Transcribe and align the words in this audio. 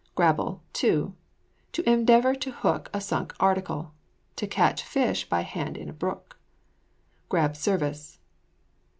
GRABBLE, 0.15 0.63
TO. 0.73 1.13
To 1.73 1.87
endeavour 1.87 2.33
to 2.33 2.49
hook 2.51 2.89
a 2.91 2.99
sunk 2.99 3.35
article. 3.39 3.93
To 4.37 4.47
catch 4.47 4.81
fish 4.81 5.29
by 5.29 5.41
hand 5.41 5.77
in 5.77 5.89
a 5.89 5.93
brook. 5.93 6.39
GRAB 7.29 7.55
SERVICE. 7.55 8.17